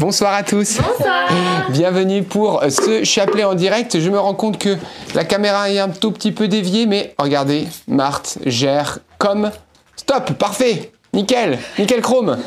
[0.00, 0.78] Bonsoir à tous.
[0.78, 1.28] Bonsoir.
[1.68, 4.00] Bienvenue pour ce chapelet en direct.
[4.00, 4.78] Je me rends compte que
[5.14, 9.50] la caméra est un tout petit peu déviée, mais regardez, Marthe gère comme.
[9.96, 10.90] Stop, parfait.
[11.12, 12.38] Nickel, nickel chrome.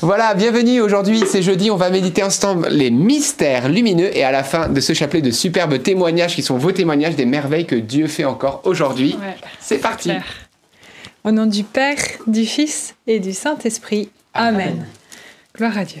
[0.00, 0.80] Voilà, bienvenue.
[0.80, 1.70] Aujourd'hui, c'est jeudi.
[1.70, 5.32] On va méditer ensemble les mystères lumineux et à la fin de ce chapelet de
[5.32, 9.18] superbes témoignages qui sont vos témoignages des merveilles que Dieu fait encore aujourd'hui.
[9.20, 10.08] Ouais, c'est parti.
[10.08, 10.24] clair.
[11.24, 14.08] Au nom du Père, du Fils et du Saint-Esprit.
[14.32, 14.86] Amen.
[15.54, 16.00] Gloire à Dieu.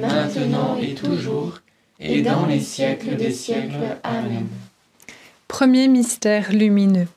[0.00, 1.60] maintenant et toujours,
[2.00, 3.98] et dans les siècles des siècles.
[4.02, 4.46] Amen.
[5.48, 7.08] Premier mystère lumineux.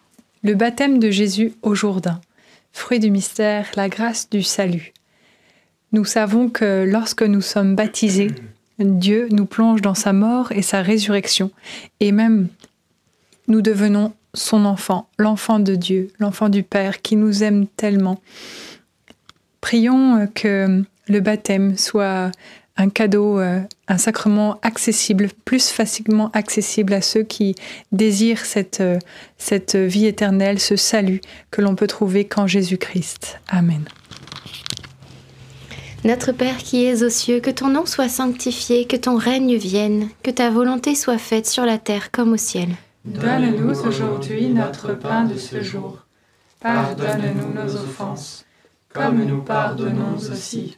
[0.44, 2.22] Le baptême de Jésus au Jourdain.
[2.74, 4.94] Fruit du mystère, la grâce du salut.
[5.92, 8.32] Nous savons que lorsque nous sommes baptisés,
[8.80, 11.52] Dieu nous plonge dans sa mort et sa résurrection.
[12.02, 12.50] Et même,
[13.48, 18.20] nous devenons son enfant, l'enfant de Dieu, l'enfant du Père qui nous aime tellement.
[19.62, 22.32] Prions que le baptême soit
[22.78, 27.56] un cadeau, euh, un sacrement accessible, plus facilement accessible à ceux qui
[27.92, 29.00] désirent cette, euh,
[29.38, 31.22] cette vie éternelle, ce salut
[31.52, 33.40] que l'on peut trouver qu'en Jésus-Christ.
[33.48, 33.86] Amen.
[36.04, 40.10] Notre Père qui es aux cieux, que ton nom soit sanctifié, que ton règne vienne,
[40.22, 42.70] que ta volonté soit faite sur la terre comme au ciel.
[43.06, 46.06] Donne-nous aujourd'hui notre pain de ce jour.
[46.60, 48.46] Pardonne-nous nos offenses,
[48.90, 50.78] comme nous pardonnons aussi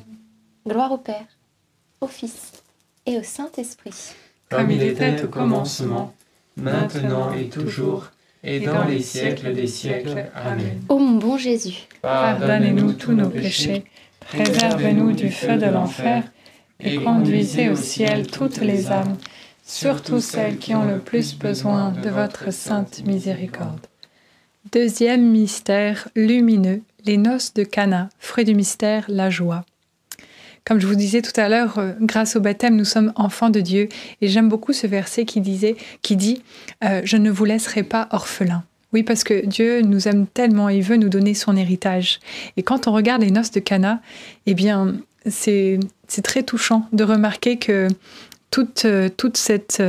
[0.67, 1.25] Gloire au Père,
[2.01, 2.51] au Fils
[3.07, 4.13] et au Saint-Esprit.
[4.49, 6.13] Comme il était au commencement,
[6.55, 8.11] maintenant et toujours,
[8.43, 10.29] et dans les siècles des siècles.
[10.35, 10.81] Amen.
[10.87, 13.85] Ô mon bon Jésus, Pardonnez-nous tous nos péchés,
[14.19, 16.23] préservez-nous du feu de l'enfer,
[16.79, 19.17] et conduisez au ciel toutes les âmes,
[19.63, 23.87] surtout celles qui ont le plus besoin de votre sainte miséricorde.
[24.71, 29.65] Deuxième mystère lumineux, les noces de Cana, fruit du mystère, la joie.
[30.65, 33.59] Comme je vous disais tout à l'heure, euh, grâce au baptême, nous sommes enfants de
[33.61, 33.89] Dieu.
[34.21, 36.43] Et j'aime beaucoup ce verset qui disait, qui dit,
[36.83, 38.63] euh, je ne vous laisserai pas orphelins.
[38.93, 42.19] Oui, parce que Dieu nous aime tellement et veut nous donner son héritage.
[42.57, 44.01] Et quand on regarde les noces de Cana,
[44.45, 44.95] eh bien,
[45.27, 45.79] c'est
[46.23, 47.87] très touchant de remarquer que
[48.51, 49.81] toute, euh, toute cette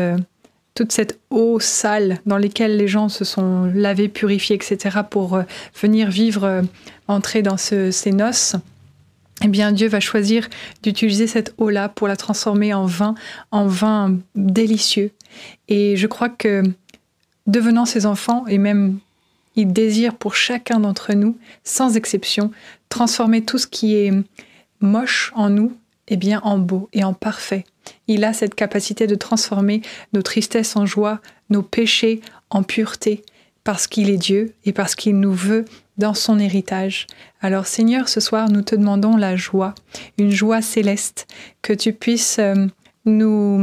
[0.74, 5.38] toute cette eau sale dans laquelle les gens se sont lavés, purifiés, etc., pour
[5.78, 6.62] venir vivre,
[7.08, 8.56] entrer dans ce- ces noces,
[9.44, 10.48] eh bien Dieu va choisir
[10.82, 13.14] d'utiliser cette eau-là pour la transformer en vin,
[13.50, 15.10] en vin délicieux.
[15.68, 16.62] Et je crois que
[17.46, 18.98] devenant ses enfants, et même
[19.56, 22.50] il désire pour chacun d'entre nous, sans exception,
[22.88, 24.12] transformer tout ce qui est
[24.80, 25.76] moche en nous,
[26.08, 27.64] eh bien en beau et en parfait.
[28.06, 33.22] Il a cette capacité de transformer nos tristesses en joie, nos péchés en pureté,
[33.64, 35.64] parce qu'il est Dieu et parce qu'il nous veut
[35.98, 37.06] dans son héritage.
[37.40, 39.74] Alors Seigneur, ce soir, nous te demandons la joie,
[40.18, 41.26] une joie céleste,
[41.60, 42.66] que tu puisses euh,
[43.04, 43.60] nous,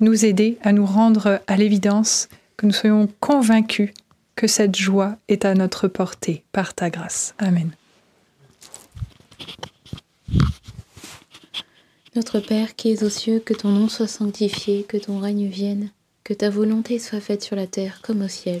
[0.00, 3.90] nous aider à nous rendre à l'évidence, que nous soyons convaincus
[4.36, 7.34] que cette joie est à notre portée par ta grâce.
[7.38, 7.70] Amen.
[12.16, 15.90] Notre Père qui es aux cieux, que ton nom soit sanctifié, que ton règne vienne,
[16.22, 18.60] que ta volonté soit faite sur la terre comme au ciel.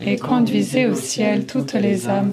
[0.00, 2.32] Et conduisez au ciel toutes les âmes,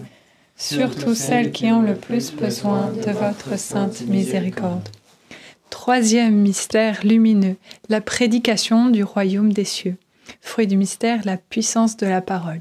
[0.57, 4.87] surtout celles qui ont le plus besoin de votre sainte miséricorde.
[5.69, 7.55] Troisième mystère lumineux,
[7.89, 9.97] la prédication du royaume des cieux.
[10.41, 12.59] Fruit du mystère, la puissance de la parole.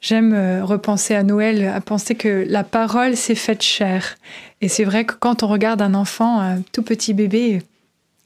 [0.00, 4.16] J'aime euh, repenser à Noël, à penser que la parole s'est faite chair.
[4.60, 7.62] Et c'est vrai que quand on regarde un enfant, un tout petit bébé,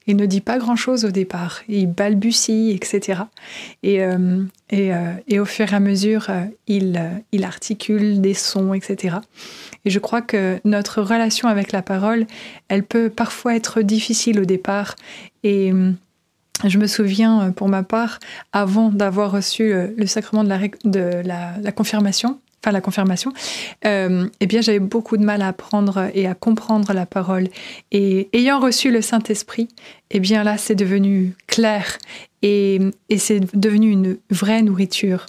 [0.07, 1.61] il ne dit pas grand-chose au départ.
[1.69, 3.23] Il balbutie, etc.
[3.83, 8.21] Et, euh, et, euh, et au fur et à mesure, euh, il, euh, il articule
[8.21, 9.17] des sons, etc.
[9.85, 12.27] Et je crois que notre relation avec la parole,
[12.69, 14.97] elle peut parfois être difficile au départ.
[15.43, 15.73] Et
[16.69, 18.19] je me souviens, euh, pour ma part,
[18.53, 21.23] avant d'avoir reçu euh, le sacrement de la, de
[21.63, 23.33] la confirmation, enfin la confirmation,
[23.87, 27.49] euh, eh bien j'avais beaucoup de mal à apprendre et à comprendre la parole.
[27.91, 29.69] Et ayant reçu le Saint-Esprit,
[30.11, 31.99] eh bien là c'est devenu clair
[32.43, 35.27] et, et c'est devenu une vraie nourriture.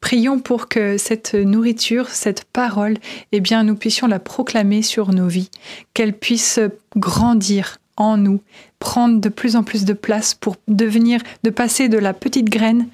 [0.00, 2.96] Prions pour que cette nourriture, cette parole,
[3.32, 5.50] eh bien nous puissions la proclamer sur nos vies,
[5.94, 6.60] qu'elle puisse
[6.96, 8.40] grandir en nous,
[8.78, 12.88] prendre de plus en plus de place pour devenir, de passer de la petite graine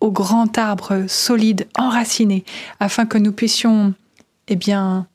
[0.00, 2.44] au grand arbre solide, enraciné,
[2.80, 3.94] afin que nous puissions,
[4.48, 5.06] eh bien,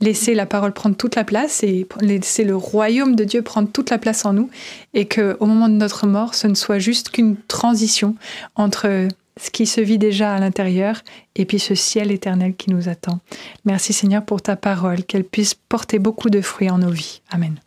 [0.00, 3.90] laisser la parole prendre toute la place et laisser le royaume de Dieu prendre toute
[3.90, 4.50] la place en nous,
[4.94, 8.16] et que au moment de notre mort, ce ne soit juste qu'une transition
[8.54, 9.08] entre
[9.38, 11.02] ce qui se vit déjà à l'intérieur
[11.34, 13.20] et puis ce ciel éternel qui nous attend.
[13.64, 17.20] Merci Seigneur pour ta parole, qu'elle puisse porter beaucoup de fruits en nos vies.
[17.30, 17.60] Amen.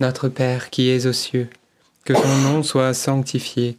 [0.00, 1.48] Notre Père qui es aux cieux,
[2.04, 3.78] que ton nom soit sanctifié,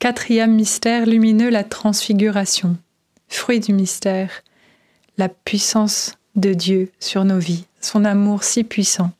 [0.00, 2.78] Quatrième mystère lumineux, la transfiguration.
[3.28, 4.30] Fruit du mystère,
[5.18, 9.10] la puissance de Dieu sur nos vies, son amour si puissant.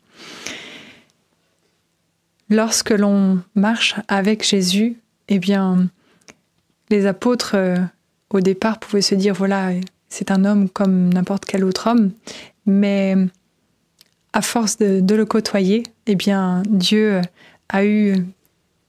[2.49, 4.97] Lorsque l'on marche avec Jésus,
[5.29, 5.91] eh bien,
[6.89, 7.77] les apôtres, euh,
[8.31, 9.73] au départ, pouvaient se dire, voilà,
[10.09, 12.11] c'est un homme comme n'importe quel autre homme,
[12.65, 13.17] mais
[14.33, 17.21] à force de, le côtoyer, eh bien, Dieu
[17.69, 18.17] a eu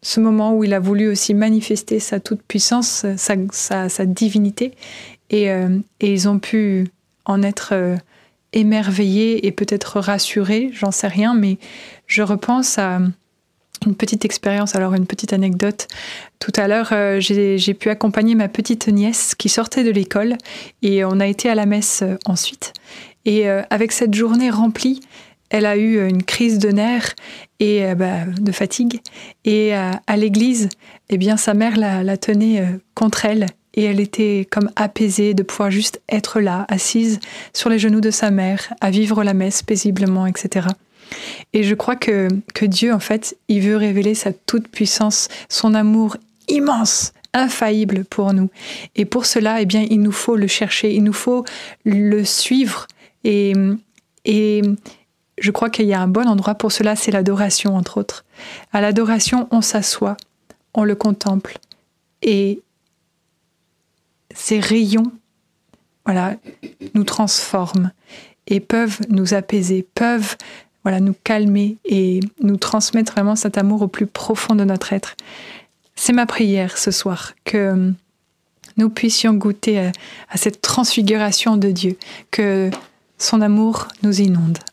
[0.02, 4.74] ce moment où il a voulu aussi manifester sa toute-puissance, sa, divinité,
[5.30, 6.88] et, euh, et ils ont pu
[7.26, 7.98] en être euh,
[8.54, 11.58] émerveillés et peut-être rassurés, j'en sais rien, mais
[12.08, 13.00] je repense à
[13.86, 15.88] une petite expérience, alors une petite anecdote.
[16.40, 20.38] Tout à l'heure, euh, j'ai pu accompagner ma petite nièce qui sortait de l'école
[20.82, 22.74] et on a été à la messe ensuite.
[23.26, 25.00] Et avec cette journée remplie,
[25.52, 27.14] elle a eu une crise de nerfs
[27.60, 29.02] et euh, bah, de fatigue.
[29.46, 30.70] Et euh, à l'église,
[31.10, 35.44] eh bien, sa mère la, tenait euh, contre elle et elle était comme apaisée de
[35.44, 37.20] pouvoir juste être là, assise
[37.54, 40.68] sur les genoux de sa mère, à vivre la messe paisiblement, etc.
[41.54, 46.16] Et je crois que, que Dieu, en fait, il veut révéler sa toute-puissance, son amour
[46.48, 48.50] immense, infaillible pour nous.
[48.96, 51.44] Et pour cela, eh bien, il nous faut le chercher, il nous faut
[51.86, 52.88] le suivre.
[53.24, 53.54] Et
[55.42, 58.24] je crois qu'il y a un bon endroit pour cela, c'est l'adoration, entre autres.
[58.72, 60.16] À l'adoration, on s'assoit,
[60.74, 61.58] on le contemple.
[62.22, 62.62] Et
[64.34, 65.12] ces rayons,
[66.06, 66.36] voilà,
[66.94, 67.92] nous transforment.
[68.48, 70.36] et peuvent nous apaiser, peuvent
[70.84, 75.16] voilà, nous calmer et nous transmettre vraiment cet amour au plus profond de notre être.
[75.96, 77.94] C'est ma prière ce soir, que
[78.78, 79.92] nous puissions goûter à,
[80.30, 81.98] à cette transfiguration de Dieu,
[82.32, 82.72] que
[83.18, 84.58] son amour nous inonde.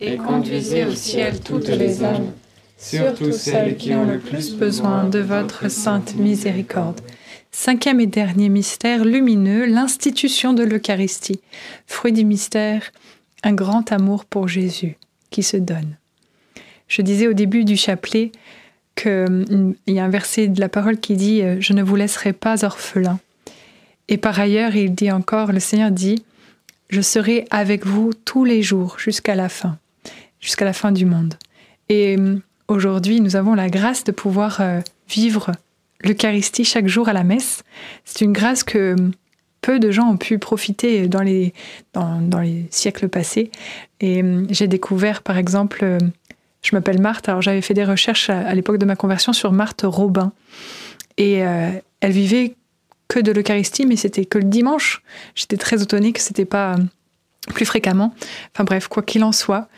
[0.00, 2.32] et conduisez au ciel toutes les âmes,
[2.76, 7.00] surtout celles qui ont le plus besoin de votre sainte miséricorde.
[7.50, 11.40] Cinquième et dernier mystère lumineux, l'institution de l'Eucharistie.
[11.86, 12.92] Fruit du mystère,
[13.42, 14.96] un grand amour pour Jésus
[15.30, 15.96] qui se donne.
[16.88, 18.32] Je disais au début du chapelet
[18.96, 22.32] qu'il y a un verset de la parole qui dit euh, Je ne vous laisserai
[22.32, 23.18] pas orphelin.
[24.08, 26.24] Et par ailleurs, il dit encore Le Seigneur dit
[26.88, 29.78] Je serai avec vous tous les jours jusqu'à la fin,
[30.40, 31.34] jusqu'à la fin du monde.
[31.88, 32.36] Et euh,
[32.68, 35.52] aujourd'hui, nous avons la grâce de pouvoir euh, vivre
[36.02, 37.62] l'Eucharistie chaque jour à la messe.
[38.04, 38.94] C'est une grâce que
[39.60, 41.52] peu de gens ont pu profiter dans les,
[41.92, 43.50] dans, les siècles passés.
[44.00, 45.98] Et euh, j'ai découvert, par exemple, euh,
[46.62, 49.82] je m'appelle Marthe, alors j'avais fait des recherches à, l'époque de ma conversion sur Marthe
[49.84, 50.32] Robin.
[51.16, 51.70] Et euh,
[52.00, 52.54] elle vivait
[53.08, 55.02] que de l'Eucharistie, mais c'était que le dimanche.
[55.34, 56.82] J'étais très étonnée que c'était pas euh,
[57.54, 58.14] plus fréquemment.
[58.54, 59.68] Enfin bref, quoi qu'il en soit,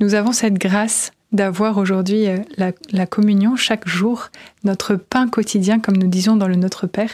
[0.00, 4.28] nous avons cette grâce d'avoir aujourd'hui euh, la, communion chaque jour,
[4.64, 7.10] notre pain quotidien, comme nous disions dans le Notre Père,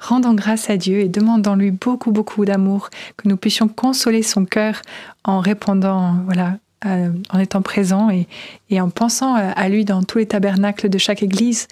[0.00, 4.44] rendant grâce à Dieu et demandant lui beaucoup, beaucoup d'amour, que nous puissions consoler son
[4.44, 4.82] cœur
[5.24, 8.26] en répondant, voilà, en étant présent et,
[8.68, 11.68] et en pensant à lui dans tous les tabernacles de chaque église.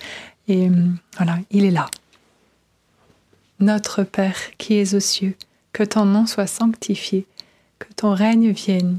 [0.50, 0.72] Et euh,
[1.16, 1.86] voilà, il est là.
[3.60, 5.36] Notre Père qui es aux cieux,
[5.72, 7.26] que ton nom soit sanctifié,
[7.78, 8.98] que ton règne vienne,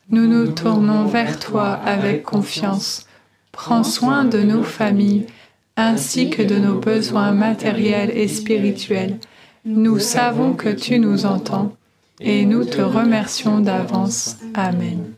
[0.11, 3.07] nous nous tournons vers toi avec confiance.
[3.51, 5.25] Prends soin de nos familles,
[5.77, 9.19] ainsi que de nos besoins matériels et spirituels.
[9.65, 11.75] Nous savons que tu nous entends
[12.19, 14.37] et nous te remercions d'avance.
[14.53, 15.13] Amen.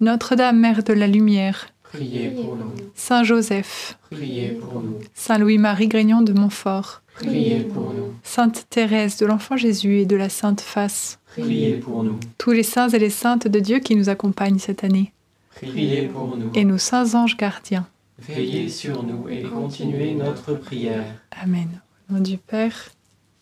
[0.00, 2.72] Notre-Dame, Mère de la Lumière, Priez pour nous.
[2.94, 4.98] Saint Joseph, Priez pour nous.
[5.14, 8.14] Saint Louis-Marie Grignon de Montfort, Priez pour nous.
[8.22, 12.18] Sainte Thérèse de l'Enfant Jésus et de la Sainte Face, Priez pour nous.
[12.38, 15.12] tous les saints et les saintes de Dieu qui nous accompagnent cette année,
[15.54, 16.50] Priez pour nous.
[16.54, 17.86] et nos saints anges gardiens.
[18.18, 21.04] Veillez sur nous et continuez notre prière.
[21.42, 21.80] Amen.
[22.10, 22.90] Au nom du Père,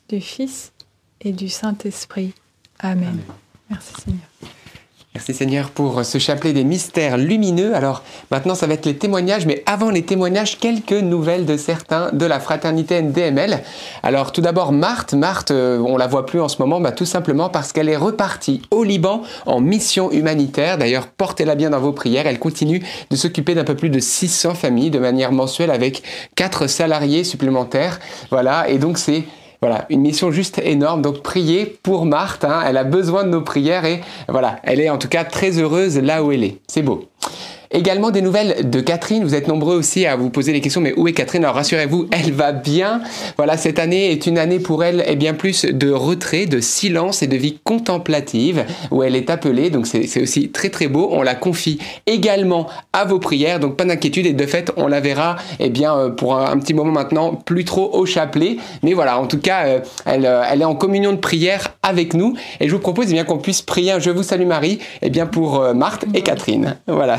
[0.08, 0.72] du Fils
[1.20, 2.32] et du Saint-Esprit.
[2.78, 3.18] Amen.
[3.70, 4.20] Merci Seigneur.
[5.14, 7.74] Merci Seigneur pour ce chapelet des mystères lumineux.
[7.74, 12.10] Alors maintenant, ça va être les témoignages, mais avant les témoignages, quelques nouvelles de certains
[12.12, 13.62] de la fraternité NDML.
[14.02, 15.14] Alors tout d'abord, Marthe.
[15.14, 17.96] Marthe, euh, on la voit plus en ce moment, bah, tout simplement parce qu'elle est
[17.96, 20.76] repartie au Liban en mission humanitaire.
[20.76, 22.26] D'ailleurs, portez-la bien dans vos prières.
[22.26, 26.02] Elle continue de s'occuper d'un peu plus de 600 familles de manière mensuelle avec
[26.36, 27.98] quatre salariés supplémentaires.
[28.30, 29.24] Voilà, et donc c'est
[29.60, 31.02] voilà, une mission juste énorme.
[31.02, 32.62] Donc priez pour Marthe, hein.
[32.64, 35.98] elle a besoin de nos prières et voilà, elle est en tout cas très heureuse
[35.98, 36.58] là où elle est.
[36.68, 37.08] C'est beau.
[37.70, 39.22] Également des nouvelles de Catherine.
[39.24, 42.08] Vous êtes nombreux aussi à vous poser les questions, mais où est Catherine Alors rassurez-vous,
[42.12, 43.02] elle va bien.
[43.36, 47.22] Voilà, cette année est une année pour elle et bien plus de retrait, de silence
[47.22, 49.70] et de vie contemplative où elle est appelée.
[49.70, 51.08] Donc c'est aussi très très beau.
[51.12, 53.60] On la confie également à vos prières.
[53.60, 56.58] Donc pas d'inquiétude et de fait on la verra eh bien euh, pour un, un
[56.58, 58.56] petit moment maintenant plus trop au chapelet.
[58.82, 62.14] Mais voilà, en tout cas euh, elle, euh, elle est en communion de prière avec
[62.14, 64.78] nous et je vous propose eh bien qu'on puisse prier un Je vous salue Marie
[65.02, 66.76] eh bien pour euh, Marthe et Catherine.
[66.86, 67.18] Voilà.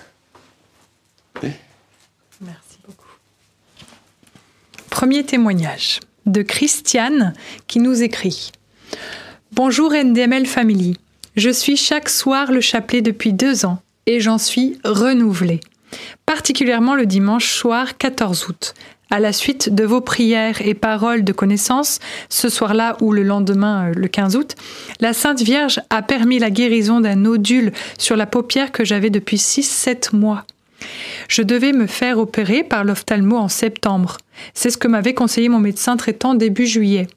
[5.01, 7.33] Premier témoignage de Christiane
[7.65, 8.51] qui nous écrit
[9.51, 10.95] Bonjour NDML Family.
[11.35, 15.59] Je suis chaque soir le chapelet depuis deux ans et j'en suis renouvelée.
[16.27, 18.75] Particulièrement le dimanche soir 14 août.
[19.09, 21.97] À la suite de vos prières et paroles de connaissance,
[22.29, 24.55] ce soir-là ou le lendemain, euh, le 15 août,
[24.99, 29.37] la Sainte Vierge a permis la guérison d'un nodule sur la paupière que j'avais depuis
[29.37, 30.45] 6-7 mois.
[31.27, 34.17] Je devais me faire opérer par l'ophtalmo en septembre.
[34.53, 37.07] C'est ce que m'avait conseillé mon médecin traitant début juillet.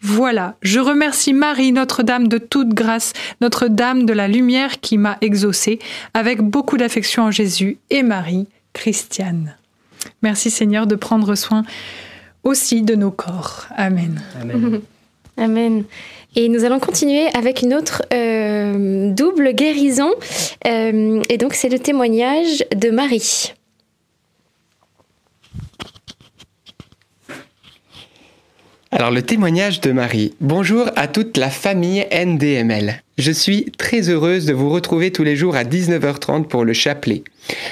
[0.00, 5.78] Voilà, je remercie Marie, Notre-Dame de toute grâce, Notre-Dame de la lumière qui m'a exaucée,
[6.12, 9.56] avec beaucoup d'affection en Jésus, et Marie, Christiane.
[10.22, 11.64] Merci Seigneur de prendre soin
[12.42, 13.66] aussi de nos corps.
[13.76, 14.22] Amen.
[14.40, 14.82] Amen.
[15.38, 15.84] Amen.
[16.36, 20.10] Et nous allons continuer avec une autre euh, double guérison.
[20.66, 23.52] Euh, et donc, c'est le témoignage de Marie.
[28.90, 30.34] Alors le témoignage de Marie.
[30.40, 33.02] Bonjour à toute la famille NDML.
[33.18, 37.24] Je suis très heureuse de vous retrouver tous les jours à 19h30 pour le chapelet.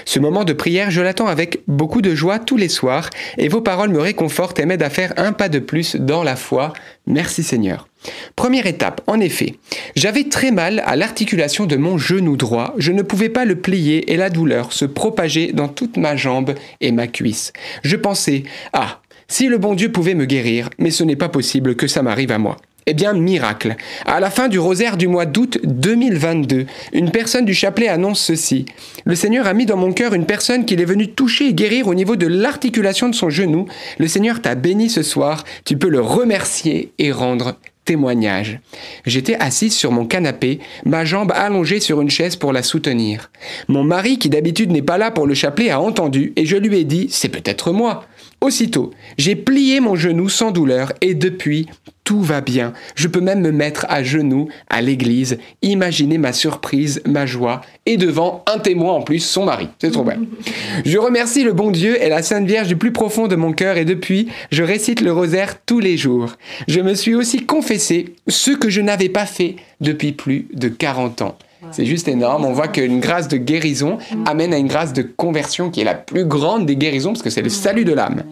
[0.05, 3.61] Ce moment de prière, je l'attends avec beaucoup de joie tous les soirs et vos
[3.61, 6.73] paroles me réconfortent et m'aident à faire un pas de plus dans la foi.
[7.07, 7.89] Merci Seigneur.
[8.37, 9.55] Première étape, en effet,
[9.95, 14.13] j'avais très mal à l'articulation de mon genou droit, je ne pouvais pas le plier
[14.13, 17.53] et la douleur se propageait dans toute ma jambe et ma cuisse.
[17.85, 21.77] Je pensais, ah, si le bon Dieu pouvait me guérir, mais ce n'est pas possible
[21.77, 22.57] que ça m'arrive à moi.
[22.87, 23.77] Eh bien, miracle.
[24.07, 28.67] À la fin du rosaire du mois d'août 2022, une personne du chapelet annonce ceci.
[29.05, 31.87] Le Seigneur a mis dans mon cœur une personne qu'il est venu toucher et guérir
[31.87, 33.67] au niveau de l'articulation de son genou.
[33.99, 35.45] Le Seigneur t'a béni ce soir.
[35.65, 38.59] Tu peux le remercier et rendre témoignage.
[39.07, 43.31] J'étais assise sur mon canapé, ma jambe allongée sur une chaise pour la soutenir.
[43.69, 46.79] Mon mari, qui d'habitude n'est pas là pour le chapelet, a entendu et je lui
[46.79, 48.07] ai dit C'est peut-être moi.
[48.43, 51.69] Aussitôt, j'ai plié mon genou sans douleur et depuis,
[52.03, 52.73] tout va bien.
[52.97, 55.39] Je peux même me mettre à genoux à l'église.
[55.63, 59.69] Imaginez ma surprise, ma joie et devant un témoin en plus, son mari.
[59.79, 60.19] C'est trop bien.
[60.85, 63.77] Je remercie le bon Dieu et la Sainte Vierge du plus profond de mon cœur
[63.77, 66.33] et depuis, je récite le rosaire tous les jours.
[66.67, 71.23] Je me suis aussi confessé ce que je n'avais pas fait depuis plus de 40
[71.23, 71.39] ans.
[71.71, 72.45] C'est juste énorme.
[72.45, 75.95] On voit qu'une grâce de guérison amène à une grâce de conversion qui est la
[75.95, 78.25] plus grande des guérisons parce que c'est le salut de l'âme.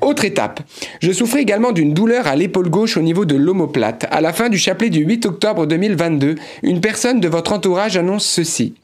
[0.00, 0.60] Autre étape.
[1.00, 4.06] Je souffrais également d'une douleur à l'épaule gauche au niveau de l'omoplate.
[4.10, 8.24] À la fin du chapelet du 8 octobre 2022, une personne de votre entourage annonce
[8.24, 8.74] ceci.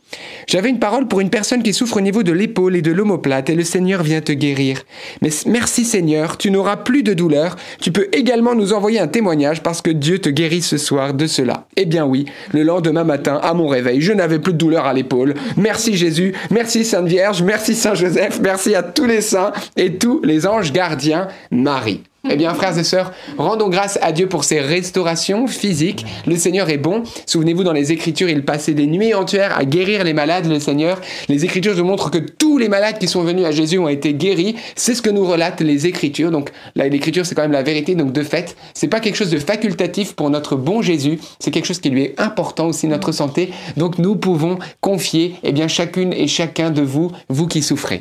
[0.46, 3.50] J'avais une parole pour une personne qui souffre au niveau de l'épaule et de l'omoplate
[3.50, 4.82] et le Seigneur vient te guérir.
[5.22, 7.56] Mais merci Seigneur, tu n'auras plus de douleur.
[7.80, 11.26] Tu peux également nous envoyer un témoignage parce que Dieu te guérit ce soir de
[11.26, 11.66] cela.
[11.76, 14.92] Eh bien oui, le lendemain matin, à mon réveil, je n'avais plus de douleur à
[14.92, 15.34] l'épaule.
[15.56, 20.20] Merci Jésus, merci Sainte Vierge, merci Saint Joseph, merci à tous les saints et tous
[20.22, 21.28] les anges gardiens.
[21.50, 22.02] Marie.
[22.30, 26.06] Eh bien, frères et sœurs, rendons grâce à Dieu pour ses restaurations physiques.
[26.26, 27.02] Le Seigneur est bon.
[27.26, 31.02] Souvenez-vous, dans les Écritures, il passait des nuits entières à guérir les malades, le Seigneur.
[31.28, 34.14] Les Écritures nous montrent que tous les malades qui sont venus à Jésus ont été
[34.14, 34.56] guéris.
[34.74, 36.30] C'est ce que nous relatent les Écritures.
[36.30, 37.94] Donc, là, l'Écriture, c'est quand même la vérité.
[37.94, 41.18] Donc, de fait, c'est pas quelque chose de facultatif pour notre bon Jésus.
[41.38, 43.50] C'est quelque chose qui lui est important aussi, notre santé.
[43.76, 48.00] Donc, nous pouvons confier, eh bien, chacune et chacun de vous, vous qui souffrez.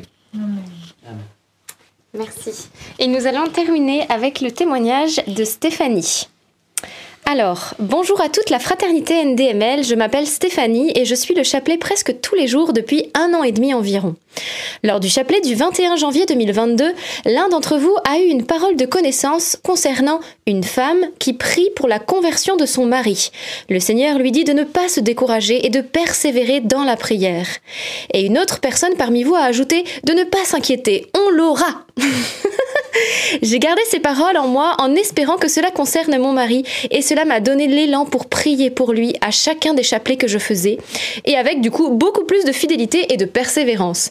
[2.14, 2.68] Merci.
[3.00, 6.28] Et nous allons terminer avec le témoignage de Stéphanie.
[7.26, 11.78] Alors, bonjour à toute la fraternité NDML, je m'appelle Stéphanie et je suis le chapelet
[11.78, 14.14] presque tous les jours depuis un an et demi environ.
[14.82, 16.92] Lors du chapelet du 21 janvier 2022,
[17.26, 21.88] l'un d'entre vous a eu une parole de connaissance concernant une femme qui prie pour
[21.88, 23.30] la conversion de son mari.
[23.68, 27.46] Le Seigneur lui dit de ne pas se décourager et de persévérer dans la prière.
[28.12, 31.84] Et une autre personne parmi vous a ajouté de ne pas s'inquiéter, on l'aura.
[33.42, 37.24] J'ai gardé ces paroles en moi en espérant que cela concerne mon mari et cela
[37.24, 40.78] m'a donné l'élan pour prier pour lui à chacun des chapelets que je faisais
[41.24, 44.10] et avec du coup beaucoup plus de fidélité et de persévérance.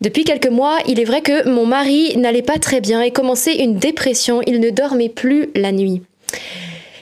[0.00, 3.62] Depuis quelques mois, il est vrai que mon mari n'allait pas très bien et commençait
[3.62, 6.02] une dépression, il ne dormait plus la nuit.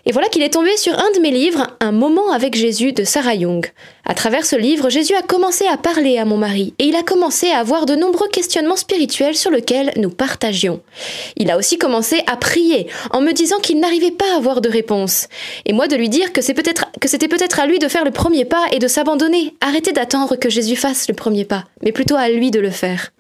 [0.07, 3.05] Et voilà qu'il est tombé sur un de mes livres, Un moment avec Jésus de
[3.05, 3.67] Sarah Young.
[4.05, 7.03] À travers ce livre, Jésus a commencé à parler à mon mari et il a
[7.03, 10.81] commencé à avoir de nombreux questionnements spirituels sur lesquels nous partagions.
[11.37, 14.71] Il a aussi commencé à prier en me disant qu'il n'arrivait pas à avoir de
[14.71, 15.29] réponse.
[15.67, 18.65] Et moi de lui dire que c'était peut-être à lui de faire le premier pas
[18.73, 19.55] et de s'abandonner.
[19.61, 23.13] Arrêtez d'attendre que Jésus fasse le premier pas, mais plutôt à lui de le faire.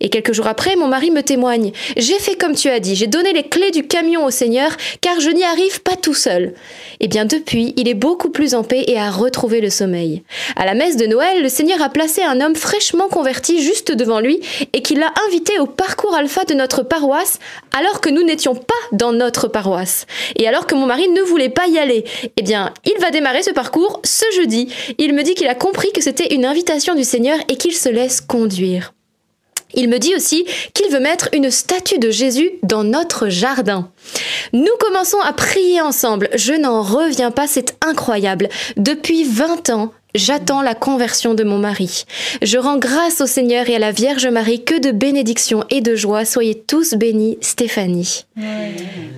[0.00, 1.72] Et quelques jours après, mon mari me témoigne.
[1.96, 5.20] J'ai fait comme tu as dit, j'ai donné les clés du camion au Seigneur, car
[5.20, 6.54] je n'y arrive pas tout seul.
[7.00, 10.22] Et bien depuis, il est beaucoup plus en paix et a retrouvé le sommeil.
[10.56, 14.20] À la messe de Noël, le Seigneur a placé un homme fraîchement converti juste devant
[14.20, 14.40] lui
[14.72, 17.38] et qui l'a invité au parcours alpha de notre paroisse,
[17.76, 20.06] alors que nous n'étions pas dans notre paroisse.
[20.36, 22.04] Et alors que mon mari ne voulait pas y aller.
[22.36, 24.72] Eh bien, il va démarrer ce parcours ce jeudi.
[24.98, 27.88] Il me dit qu'il a compris que c'était une invitation du Seigneur et qu'il se
[27.88, 28.92] laisse conduire.
[29.74, 30.44] Il me dit aussi
[30.74, 33.90] qu'il veut mettre une statue de Jésus dans notre jardin.
[34.52, 36.28] Nous commençons à prier ensemble.
[36.34, 38.48] Je n'en reviens pas, c'est incroyable.
[38.76, 42.04] Depuis 20 ans, J'attends la conversion de mon mari.
[42.42, 45.94] Je rends grâce au Seigneur et à la Vierge Marie que de bénédictions et de
[45.94, 46.26] joie.
[46.26, 48.26] Soyez tous bénis, Stéphanie.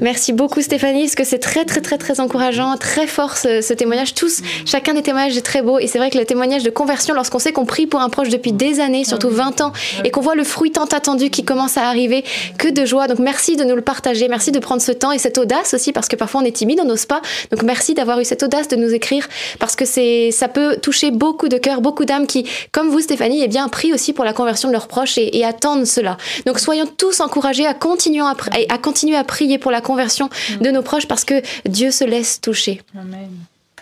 [0.01, 3.75] Merci beaucoup, Stéphanie, parce que c'est très, très, très, très encourageant, très fort ce, ce
[3.75, 4.15] témoignage.
[4.15, 5.81] Tous, chacun des témoignages est très beau.
[5.81, 8.29] Et c'est vrai que le témoignage de conversion, lorsqu'on sait qu'on prie pour un proche
[8.29, 9.73] depuis des années, surtout 20 ans,
[10.05, 12.23] et qu'on voit le fruit tant attendu qui commence à arriver,
[12.57, 13.09] que de joie.
[13.09, 14.29] Donc merci de nous le partager.
[14.29, 16.79] Merci de prendre ce temps et cette audace aussi, parce que parfois on est timide,
[16.81, 17.21] on n'ose pas.
[17.51, 19.27] Donc merci d'avoir eu cette audace de nous écrire,
[19.59, 23.41] parce que c'est, ça peut toucher beaucoup de cœurs, beaucoup d'âmes qui, comme vous Stéphanie,
[23.43, 26.19] eh bien, prient aussi pour la conversion de leurs proches et, et attendent cela.
[26.45, 28.35] Donc soyons tous encouragés à continuer à,
[28.69, 30.29] à continuer à prier pour la conversion
[30.61, 32.83] de nos proches parce que Dieu se laisse toucher.
[32.95, 33.31] Amen.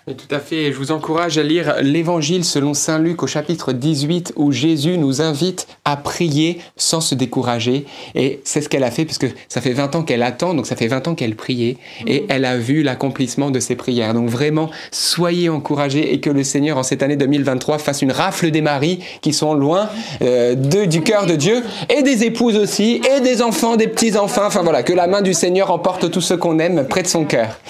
[0.09, 3.73] Et tout à fait, je vous encourage à lire l'évangile selon Saint Luc au chapitre
[3.73, 7.87] 18 où Jésus nous invite à prier sans se décourager.
[8.17, 10.75] Et c'est ce qu'elle a fait puisque ça fait 20 ans qu'elle attend, donc ça
[10.75, 14.13] fait 20 ans qu'elle priait et elle a vu l'accomplissement de ses prières.
[14.13, 18.51] Donc vraiment, soyez encouragés et que le Seigneur en cette année 2023 fasse une rafle
[18.51, 19.89] des maris qui sont loin
[20.23, 21.63] euh, de, du cœur de Dieu
[21.97, 24.47] et des épouses aussi et des enfants, des petits-enfants.
[24.47, 27.25] Enfin voilà, que la main du Seigneur emporte tout ce qu'on aime près de son
[27.25, 27.61] cœur.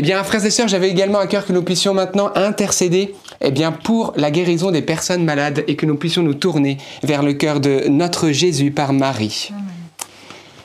[0.00, 3.50] Eh bien, frères et sœurs, j'avais également à cœur que nous puissions maintenant intercéder eh
[3.50, 7.34] bien, pour la guérison des personnes malades et que nous puissions nous tourner vers le
[7.34, 9.50] cœur de notre Jésus par Marie.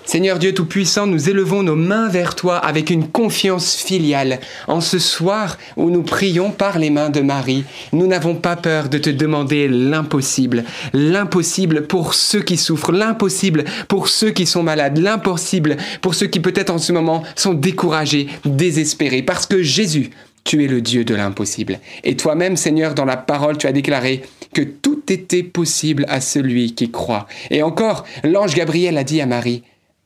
[0.05, 4.39] Seigneur Dieu Tout-Puissant, nous élevons nos mains vers toi avec une confiance filiale.
[4.67, 8.87] En ce soir où nous prions par les mains de Marie, nous n'avons pas peur
[8.87, 10.63] de te demander l'impossible.
[10.93, 16.39] L'impossible pour ceux qui souffrent, l'impossible pour ceux qui sont malades, l'impossible pour ceux qui
[16.39, 19.23] peut-être en ce moment sont découragés, désespérés.
[19.23, 20.11] Parce que Jésus,
[20.43, 21.79] tu es le Dieu de l'impossible.
[22.03, 24.21] Et toi-même, Seigneur, dans la parole, tu as déclaré
[24.53, 27.25] que tout était possible à celui qui croit.
[27.49, 29.63] Et encore, l'ange Gabriel a dit à Marie,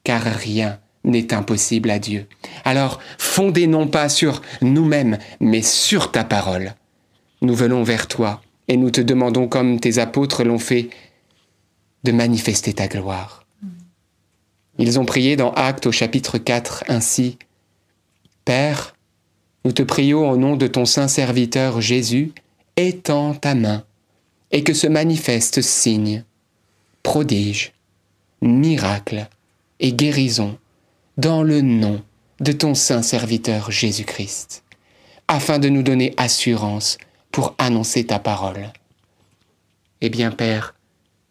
[0.10, 2.26] car rien n'est impossible à Dieu.
[2.66, 6.74] Alors, fondez non pas sur nous-mêmes, mais sur ta parole.
[7.44, 10.90] Nous venons vers toi et nous te demandons, comme tes apôtres l'ont fait,
[12.06, 13.46] de manifester ta gloire.
[14.80, 17.38] Ils ont prié dans Actes au chapitre 4 ainsi.
[18.46, 18.96] Père,
[19.64, 22.32] nous te prions au nom de ton saint serviteur Jésus,
[22.78, 23.84] étends ta main
[24.50, 26.24] et que se manifestent signes,
[27.04, 27.74] prodiges,
[28.42, 29.30] miracles
[29.80, 30.58] et guérisons
[31.18, 32.02] dans le nom
[32.40, 34.64] de ton saint serviteur Jésus-Christ,
[35.28, 36.98] afin de nous donner assurance
[37.32, 38.72] pour annoncer ta parole.
[40.02, 40.76] Eh bien, Père,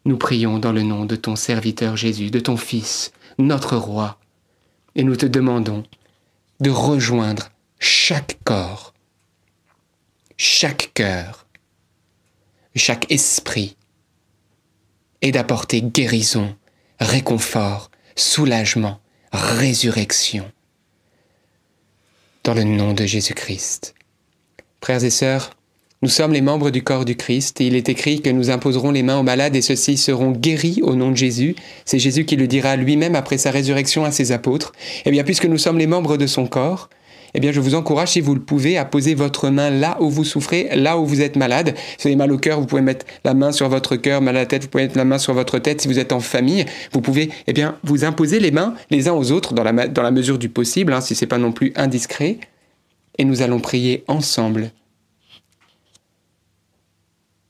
[0.05, 4.17] nous prions dans le nom de ton serviteur Jésus, de ton Fils, notre Roi,
[4.95, 5.83] et nous te demandons
[6.59, 8.93] de rejoindre chaque corps,
[10.37, 11.47] chaque cœur,
[12.75, 13.75] chaque esprit,
[15.21, 16.55] et d'apporter guérison,
[16.99, 17.88] réconfort,
[18.19, 18.99] soulagement,
[19.31, 20.51] résurrection.
[22.43, 23.95] Dans le nom de Jésus-Christ.
[24.83, 25.51] Frères et sœurs,
[26.01, 28.91] nous sommes les membres du corps du Christ et il est écrit que nous imposerons
[28.91, 31.55] les mains aux malades et ceux-ci seront guéris au nom de Jésus.
[31.85, 34.73] C'est Jésus qui le dira lui-même après sa résurrection à ses apôtres.
[35.05, 36.89] Eh bien, puisque nous sommes les membres de son corps,
[37.33, 40.09] eh bien, je vous encourage, si vous le pouvez, à poser votre main là où
[40.09, 41.75] vous souffrez, là où vous êtes malade.
[41.97, 44.35] Si vous avez mal au cœur, vous pouvez mettre la main sur votre cœur, mal
[44.35, 45.81] à la tête, vous pouvez mettre la main sur votre tête.
[45.81, 49.13] Si vous êtes en famille, vous pouvez, eh bien, vous imposer les mains les uns
[49.13, 51.71] aux autres dans la, dans la mesure du possible, hein, si c'est pas non plus
[51.75, 52.39] indiscret.
[53.17, 54.71] Et nous allons prier ensemble.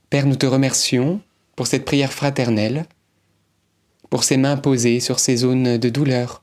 [0.09, 1.21] Père, nous te remercions
[1.55, 2.85] pour cette prière fraternelle,
[4.09, 6.41] pour ces mains posées sur ces zones de douleur.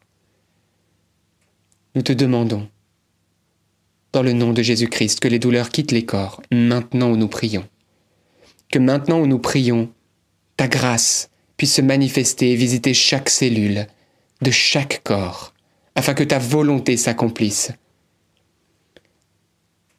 [1.96, 2.68] Nous te demandons
[4.16, 7.68] dans le nom de Jésus-Christ, que les douleurs quittent les corps, maintenant où nous prions.
[8.72, 9.90] Que maintenant où nous prions,
[10.56, 13.86] ta grâce puisse se manifester et visiter chaque cellule
[14.40, 15.52] de chaque corps,
[15.96, 17.72] afin que ta volonté s'accomplisse.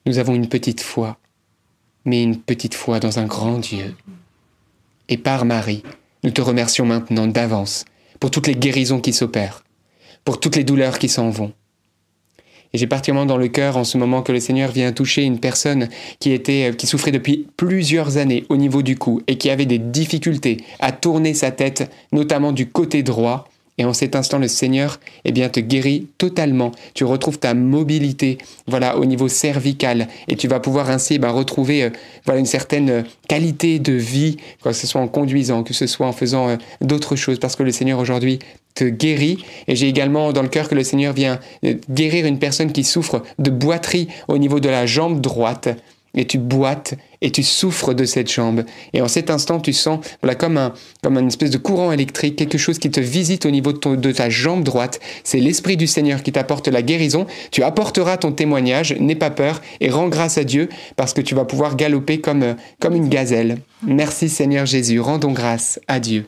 [0.08, 1.20] Nous avons une petite foi,
[2.04, 3.96] mais une petite foi dans un grand Dieu.
[5.10, 5.84] Et par Marie,
[6.24, 7.86] nous te remercions maintenant d'avance
[8.20, 9.64] pour toutes les guérisons qui s'opèrent,
[10.26, 11.54] pour toutes les douleurs qui s'en vont,
[12.74, 15.40] et j'ai particulièrement dans le cœur en ce moment que le Seigneur vient toucher une
[15.40, 15.90] personne
[16.20, 19.80] qui était, qui souffrait depuis plusieurs années au niveau du cou et qui avait des
[19.80, 23.48] difficultés à tourner sa tête, notamment du côté droit.
[23.80, 26.72] Et en cet instant, le Seigneur, eh bien, te guérit totalement.
[26.96, 31.84] Tu retrouves ta mobilité, voilà, au niveau cervical, et tu vas pouvoir ainsi, ben, retrouver,
[31.84, 31.90] euh,
[32.26, 36.08] voilà, une certaine euh, qualité de vie, que ce soit en conduisant, que ce soit
[36.08, 38.40] en faisant euh, d'autres choses, parce que le Seigneur aujourd'hui
[38.78, 39.44] te guérit.
[39.68, 42.84] Et j'ai également dans le cœur que le Seigneur vient euh, guérir une personne qui
[42.84, 45.70] souffre de boiterie au niveau de la jambe droite.
[46.16, 48.64] Et tu boites et tu souffres de cette jambe.
[48.94, 50.74] Et en cet instant, tu sens voilà, comme, un,
[51.04, 54.12] comme une espèce de courant électrique, quelque chose qui te visite au niveau de, de
[54.12, 55.00] ta jambe droite.
[55.24, 57.28] C'est l'Esprit du Seigneur qui t'apporte la guérison.
[57.52, 61.36] Tu apporteras ton témoignage, n'aie pas peur et rends grâce à Dieu parce que tu
[61.36, 63.58] vas pouvoir galoper comme, euh, comme une gazelle.
[63.86, 66.26] Merci Seigneur Jésus, rendons grâce à Dieu.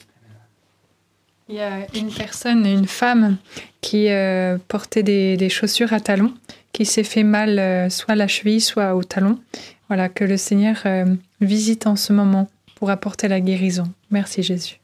[1.50, 3.38] Il y a une personne, une femme,
[3.82, 6.32] qui euh, portait des, chaussures à talons,
[6.74, 9.40] qui s'est fait mal euh, soit à la cheville, soit au talon.
[9.88, 11.06] Voilà, que le Seigneur euh,
[11.42, 13.86] visite en ce moment pour apporter la guérison.
[14.12, 14.76] Merci Jésus.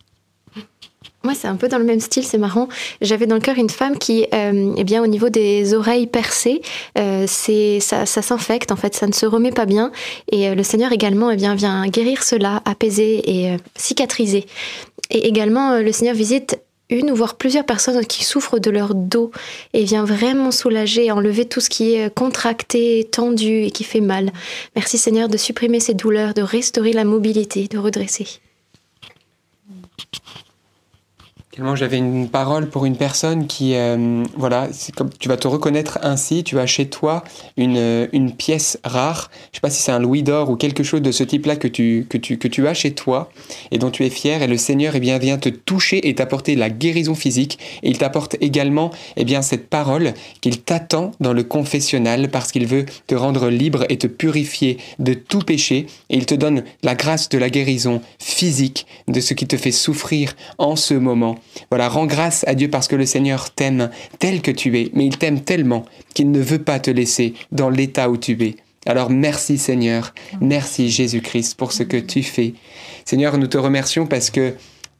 [1.23, 2.67] Moi, c'est un peu dans le même style, c'est marrant.
[3.01, 6.61] J'avais dans le cœur une femme qui, euh, eh bien, au niveau des oreilles percées,
[6.95, 8.71] c'est ça, ça s'infecte.
[8.71, 9.91] En fait, ça ne se remet pas bien.
[10.31, 14.45] Et le Seigneur également, eh bien, vient guérir cela, apaiser et cicatriser.
[15.09, 18.93] Et également, euh, le Seigneur visite une ou voire plusieurs personnes qui souffrent de leur
[18.93, 19.31] dos
[19.73, 24.31] et vient vraiment soulager, enlever tout ce qui est contracté, tendu et qui fait mal.
[24.75, 28.27] Merci Seigneur de supprimer ces douleurs, de restaurer la mobilité, de redresser.
[31.75, 34.67] J'avais une parole pour une personne qui, euh, voilà,
[35.19, 36.43] tu vas te reconnaître ainsi.
[36.43, 37.23] Tu as chez toi
[37.55, 39.31] une, euh, une pièce rare.
[39.51, 41.69] Je sais pas si c'est un louis d'or ou quelque chose de ce type-là que
[41.69, 43.31] tu, que, tu, que tu as chez toi
[43.71, 44.41] et dont tu es fier.
[44.41, 47.57] Et le Seigneur, eh bien, vient te toucher et t'apporter la guérison physique.
[47.83, 52.67] Et il t'apporte également, eh bien, cette parole qu'il t'attend dans le confessionnal parce qu'il
[52.67, 55.87] veut te rendre libre et te purifier de tout péché.
[56.09, 59.71] Et il te donne la grâce de la guérison physique de ce qui te fait
[59.71, 61.37] souffrir en ce moment.
[61.69, 63.89] Voilà, rends grâce à Dieu parce que le Seigneur t'aime
[64.19, 67.69] tel que tu es, mais il t'aime tellement qu'il ne veut pas te laisser dans
[67.69, 68.55] l'état où tu es.
[68.85, 72.53] Alors merci Seigneur, merci Jésus-Christ pour ce que tu fais.
[73.03, 74.53] Seigneur, nous te remercions parce que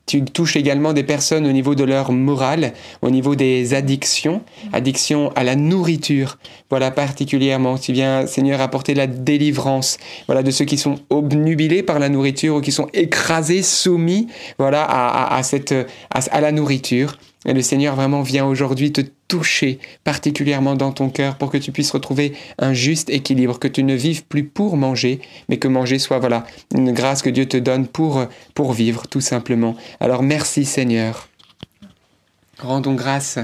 [0.06, 4.41] tu touches également des personnes au niveau de leur morale, au niveau des addictions,
[4.72, 6.38] addiction à la nourriture,
[6.70, 7.78] voilà particulièrement.
[7.78, 9.97] Tu viens, Seigneur, apporter la délivrance,
[10.28, 14.28] voilà, de ceux qui sont obnubilés par la nourriture ou qui sont écrasés, soumis,
[14.60, 15.74] voilà, à, cette,
[16.12, 17.18] à la nourriture.
[17.46, 21.72] Et le Seigneur vraiment vient aujourd'hui te toucher particulièrement dans ton cœur pour que tu
[21.72, 25.20] puisses retrouver un juste équilibre, que tu ne vives plus pour manger,
[25.50, 29.22] mais que manger soit voilà une grâce que Dieu te donne pour, pour vivre tout
[29.22, 29.76] simplement.
[30.00, 31.28] Alors merci Seigneur.
[32.60, 33.39] Rendons grâce.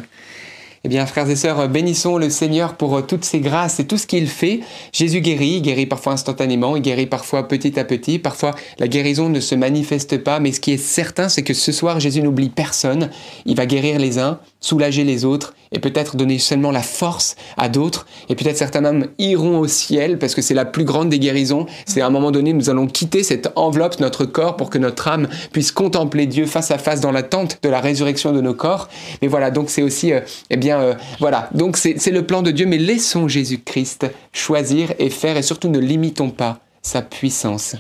[0.84, 4.00] Eh bien, frères et sœurs, bénissons le Seigneur pour euh, toutes ses grâces et tout
[4.00, 4.62] ce qu'il fait.
[4.92, 9.30] Jésus guérit, il guérit parfois instantanément, il guérit parfois petit à petit, parfois la guérison
[9.30, 12.50] ne se manifeste pas, mais ce qui est certain, c'est que ce soir, Jésus n'oublie
[12.50, 13.12] personne.
[13.46, 17.68] Il va guérir les uns, soulager les autres, et peut-être donner seulement la force à
[17.68, 18.06] d'autres.
[18.30, 21.66] Et peut-être certains hommes iront au ciel, parce que c'est la plus grande des guérisons.
[21.86, 25.08] C'est à un moment donné, nous allons quitter cette enveloppe, notre corps, pour que notre
[25.08, 28.90] âme puisse contempler Dieu face à face dans l'attente de la résurrection de nos corps.
[29.22, 32.52] Mais voilà, donc c'est aussi, euh, eh bien, euh, voilà, donc c'est le plan de
[32.52, 37.76] Dieu, mais laissons Jésus-Christ choisir et faire, et surtout ne limitons pas sa puissance.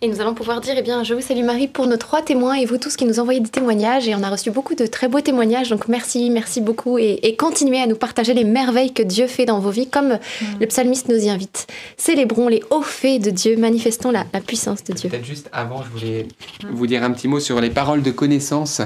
[0.00, 2.54] Et nous allons pouvoir dire, eh bien, je vous salue Marie pour nos trois témoins
[2.54, 4.06] et vous tous qui nous envoyez des témoignages.
[4.06, 5.70] Et on a reçu beaucoup de très beaux témoignages.
[5.70, 6.98] Donc merci, merci beaucoup.
[6.98, 10.20] Et, et continuez à nous partager les merveilles que Dieu fait dans vos vies, comme
[10.60, 11.66] le psalmiste nous y invite.
[11.96, 15.10] Célébrons les hauts faits de Dieu, manifestons la, la puissance de Dieu.
[15.10, 16.28] Peut-être juste avant, je voulais
[16.70, 18.80] vous dire un petit mot sur les paroles de connaissance.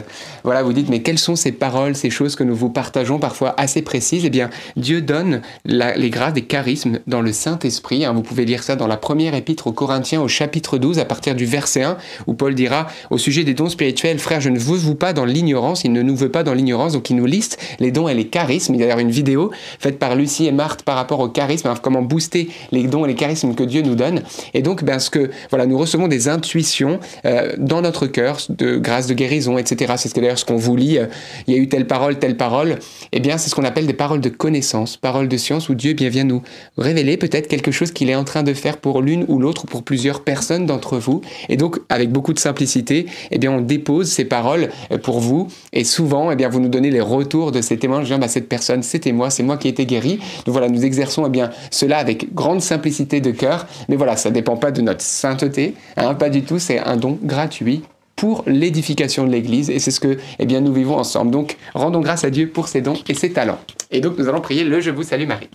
[0.45, 3.53] Voilà, vous dites, mais quelles sont ces paroles, ces choses que nous vous partageons parfois
[3.59, 4.25] assez précises?
[4.25, 4.49] Eh bien,
[4.79, 8.07] Dieu donne la- les grâces des charismes dans le Saint-Esprit.
[8.07, 8.15] hein.
[8.15, 11.35] vous pouvez lire ça dans la première épître aux Corinthiens au chapitre 12 à partir
[11.35, 14.77] du verset 1 où Paul dira au sujet des dons spirituels, frère, je ne vous
[14.77, 17.59] vous pas dans l'ignorance, il ne nous veut pas dans l'ignorance, donc il nous liste
[17.81, 18.75] les dons et les charismes.
[18.75, 21.69] Il y a d'ailleurs une vidéo faite par Lucie et Marthe par rapport aux charismes,
[21.69, 24.23] hein, comment booster les dons et les charismes que Dieu nous donne.
[24.55, 28.77] Et donc, ben, ce que, voilà, nous recevons des intuitions euh, dans notre cœur, de
[28.77, 29.95] grâce de guérison, etc.
[29.97, 31.07] C'est ce d'ailleurs ce qu'on vous lit, euh,
[31.47, 32.79] il y a eu telle parole, telle parole.
[33.13, 35.93] Eh bien, c'est ce qu'on appelle des paroles de connaissance, paroles de science, où Dieu
[35.95, 36.43] bien, vient nous
[36.79, 39.67] révéler peut-être quelque chose qu'il est en train de faire pour l'une ou l'autre, ou
[39.67, 41.21] pour plusieurs personnes d'entre vous.
[41.49, 45.49] Et donc, avec beaucoup de simplicité, eh bien, on dépose ces paroles euh, pour vous.
[45.73, 48.29] Et souvent, eh bien, vous nous donnez les retours de ces témoins, en disant, bah,
[48.29, 50.19] cette personne, c'était moi, c'est moi qui ai été guéri.
[50.45, 53.67] Donc voilà, nous exerçons eh bien, cela avec grande simplicité de cœur.
[53.89, 56.97] Mais voilà, ça ne dépend pas de notre sainteté, hein, pas du tout, c'est un
[56.97, 57.83] don gratuit
[58.17, 61.31] pour l'édification de l'Église et c'est ce que eh bien, nous vivons ensemble.
[61.31, 63.59] Donc rendons grâce à Dieu pour ses dons et ses talents.
[63.91, 65.49] Et donc nous allons prier le Je vous salue Marie.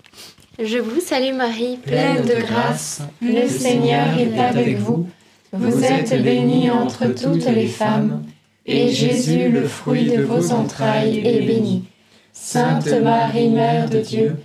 [0.59, 5.07] Je vous salue Marie, pleine de grâce, le Seigneur est avec vous.
[5.53, 8.23] Vous êtes bénie entre toutes les femmes,
[8.65, 11.85] et Jésus, le fruit de vos entrailles, est béni.
[12.33, 14.35] Sainte Marie, Mère de Dieu,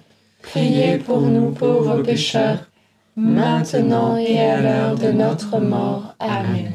[0.43, 2.59] priez pour nous pauvres pécheurs,
[3.17, 6.15] maintenant et à l'heure de notre mort.
[6.21, 6.73] Amen.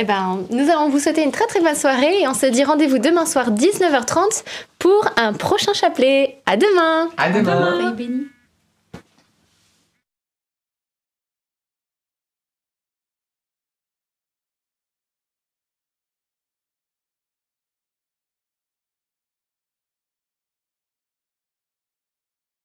[0.00, 2.62] Eh ben, nous allons vous souhaiter une très très bonne soirée et on se dit
[2.62, 4.44] rendez-vous demain soir 19h30
[4.78, 6.40] pour un prochain chapelet.
[6.46, 7.76] À demain À demain.
[7.80, 8.26] Soyez bénis.